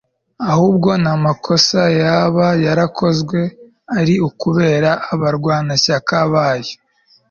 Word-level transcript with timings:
ahubwo 0.51 0.89
n'amakosa 1.03 1.81
yaba 2.01 2.47
yarakozwe 2.65 3.39
ari 3.99 4.15
ukubera 4.27 4.91
abarwanashyaka 5.13 6.15
bayo 6.33 6.75